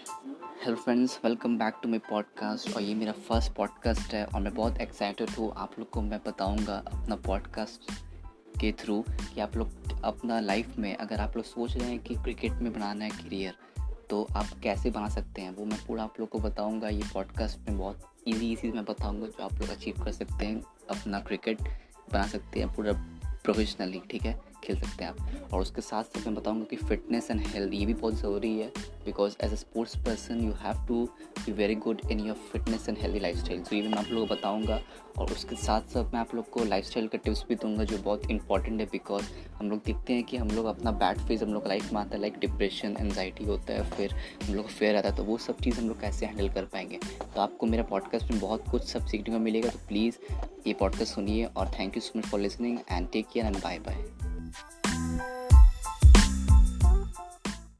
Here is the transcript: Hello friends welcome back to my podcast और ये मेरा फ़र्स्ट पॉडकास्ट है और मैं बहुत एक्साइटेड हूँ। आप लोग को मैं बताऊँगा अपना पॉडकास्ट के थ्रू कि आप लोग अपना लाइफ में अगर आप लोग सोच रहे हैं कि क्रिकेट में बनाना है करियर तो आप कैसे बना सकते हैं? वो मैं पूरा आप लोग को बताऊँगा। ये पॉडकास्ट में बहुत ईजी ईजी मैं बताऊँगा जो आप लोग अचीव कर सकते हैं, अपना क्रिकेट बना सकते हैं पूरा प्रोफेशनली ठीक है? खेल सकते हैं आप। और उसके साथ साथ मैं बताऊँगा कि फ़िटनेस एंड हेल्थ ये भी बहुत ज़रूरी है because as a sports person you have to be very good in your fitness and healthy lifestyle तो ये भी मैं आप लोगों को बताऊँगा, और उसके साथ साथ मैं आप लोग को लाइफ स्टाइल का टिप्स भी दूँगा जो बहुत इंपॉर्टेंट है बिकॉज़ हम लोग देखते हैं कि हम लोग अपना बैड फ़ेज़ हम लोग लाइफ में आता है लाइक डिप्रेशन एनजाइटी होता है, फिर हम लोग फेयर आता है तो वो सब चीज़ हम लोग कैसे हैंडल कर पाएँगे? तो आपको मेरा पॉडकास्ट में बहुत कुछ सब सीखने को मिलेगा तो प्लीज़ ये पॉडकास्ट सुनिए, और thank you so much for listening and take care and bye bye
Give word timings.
Hello 0.00 0.76
friends 0.76 1.20
welcome 1.24 1.58
back 1.58 1.74
to 1.82 1.88
my 1.88 1.98
podcast 1.98 2.76
और 2.76 2.82
ये 2.82 2.94
मेरा 2.94 3.12
फ़र्स्ट 3.12 3.52
पॉडकास्ट 3.52 4.14
है 4.14 4.24
और 4.24 4.40
मैं 4.40 4.54
बहुत 4.54 4.78
एक्साइटेड 4.78 5.30
हूँ। 5.30 5.52
आप 5.56 5.78
लोग 5.78 5.90
को 5.90 6.02
मैं 6.02 6.20
बताऊँगा 6.26 6.76
अपना 6.86 7.16
पॉडकास्ट 7.16 7.92
के 8.60 8.72
थ्रू 8.72 9.04
कि 9.08 9.40
आप 9.40 9.56
लोग 9.56 9.68
अपना 10.04 10.40
लाइफ 10.40 10.78
में 10.78 10.96
अगर 10.96 11.20
आप 11.20 11.36
लोग 11.36 11.44
सोच 11.44 11.76
रहे 11.76 11.88
हैं 11.88 11.98
कि 11.98 12.14
क्रिकेट 12.14 12.52
में 12.52 12.72
बनाना 12.72 13.04
है 13.04 13.10
करियर 13.10 13.54
तो 14.10 14.26
आप 14.36 14.46
कैसे 14.62 14.90
बना 14.90 15.08
सकते 15.08 15.42
हैं? 15.42 15.50
वो 15.50 15.64
मैं 15.64 15.86
पूरा 15.86 16.04
आप 16.04 16.20
लोग 16.20 16.28
को 16.28 16.38
बताऊँगा। 16.38 16.88
ये 16.88 17.02
पॉडकास्ट 17.14 17.68
में 17.68 17.78
बहुत 17.78 18.12
ईजी 18.28 18.52
ईजी 18.52 18.72
मैं 18.72 18.84
बताऊँगा 18.84 19.26
जो 19.26 19.44
आप 19.44 19.52
लोग 19.52 19.68
अचीव 19.68 20.04
कर 20.04 20.12
सकते 20.12 20.46
हैं, 20.46 20.62
अपना 20.90 21.20
क्रिकेट 21.20 21.62
बना 22.12 22.26
सकते 22.26 22.60
हैं 22.60 22.74
पूरा 22.74 22.92
प्रोफेशनली 23.44 24.02
ठीक 24.10 24.22
है? 24.22 24.49
खेल 24.64 24.80
सकते 24.80 25.04
हैं 25.04 25.10
आप। 25.10 25.52
और 25.52 25.60
उसके 25.60 25.80
साथ 25.80 26.04
साथ 26.04 26.26
मैं 26.26 26.34
बताऊँगा 26.34 26.64
कि 26.70 26.76
फ़िटनेस 26.76 27.30
एंड 27.30 27.40
हेल्थ 27.40 27.74
ये 27.74 27.86
भी 27.86 27.94
बहुत 27.94 28.14
ज़रूरी 28.14 28.58
है 28.58 28.72
because 29.04 29.36
as 29.44 29.52
a 29.52 29.56
sports 29.56 29.96
person 29.98 30.40
you 30.40 30.52
have 30.60 30.86
to 30.88 31.04
be 31.44 31.52
very 31.52 31.74
good 31.74 32.00
in 32.10 32.20
your 32.20 32.36
fitness 32.52 32.88
and 32.88 32.98
healthy 32.98 33.20
lifestyle 33.36 33.60
तो 33.60 33.76
ये 33.76 33.82
भी 33.82 33.88
मैं 33.88 33.98
आप 33.98 34.10
लोगों 34.10 34.26
को 34.26 34.34
बताऊँगा, 34.34 34.80
और 35.18 35.32
उसके 35.32 35.56
साथ 35.56 35.80
साथ 35.82 36.12
मैं 36.12 36.20
आप 36.20 36.34
लोग 36.34 36.48
को 36.50 36.64
लाइफ 36.64 36.84
स्टाइल 36.84 37.06
का 37.08 37.18
टिप्स 37.18 37.44
भी 37.48 37.54
दूँगा 37.54 37.84
जो 37.84 37.98
बहुत 37.98 38.30
इंपॉर्टेंट 38.30 38.80
है 38.80 38.86
बिकॉज़ 38.86 39.24
हम 39.54 39.70
लोग 39.70 39.78
देखते 39.86 40.12
हैं 40.12 40.22
कि 40.24 40.36
हम 40.36 40.50
लोग 40.50 40.66
अपना 40.66 40.90
बैड 40.92 41.18
फ़ेज़ 41.18 41.44
हम 41.44 41.52
लोग 41.54 41.66
लाइफ 41.66 41.92
में 41.92 42.00
आता 42.00 42.14
है 42.14 42.20
लाइक 42.20 42.38
डिप्रेशन 42.38 42.96
एनजाइटी 43.00 43.44
होता 43.44 43.72
है, 43.72 43.90
फिर 43.90 44.14
हम 44.44 44.54
लोग 44.54 44.68
फेयर 44.68 44.96
आता 44.96 45.08
है 45.08 45.16
तो 45.16 45.24
वो 45.24 45.38
सब 45.38 45.56
चीज़ 45.64 45.80
हम 45.80 45.88
लोग 45.88 46.00
कैसे 46.00 46.26
हैंडल 46.26 46.48
कर 46.48 46.64
पाएँगे? 46.64 46.98
तो 47.34 47.40
आपको 47.40 47.66
मेरा 47.66 47.82
पॉडकास्ट 47.82 48.30
में 48.30 48.40
बहुत 48.40 48.64
कुछ 48.70 48.84
सब 48.84 49.06
सीखने 49.06 49.34
को 49.34 49.40
मिलेगा 49.40 49.68
तो 49.68 49.78
प्लीज़ 49.88 50.18
ये 50.66 50.72
पॉडकास्ट 50.74 51.14
सुनिए, 51.14 51.44
और 51.46 51.70
thank 51.78 51.96
you 51.96 52.00
so 52.00 52.18
much 52.18 52.26
for 52.26 52.40
listening 52.40 52.78
and 52.90 53.10
take 53.10 53.28
care 53.32 53.46
and 53.46 53.56
bye 53.56 53.78
bye 53.78 54.29